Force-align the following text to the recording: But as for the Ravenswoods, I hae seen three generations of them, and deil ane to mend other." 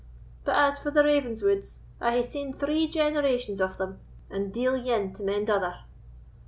But 0.45 0.55
as 0.55 0.79
for 0.79 0.89
the 0.89 1.03
Ravenswoods, 1.03 1.77
I 1.99 2.13
hae 2.13 2.23
seen 2.23 2.57
three 2.57 2.87
generations 2.87 3.61
of 3.61 3.77
them, 3.77 3.99
and 4.31 4.51
deil 4.51 4.73
ane 4.89 5.13
to 5.13 5.21
mend 5.21 5.47
other." 5.47 5.75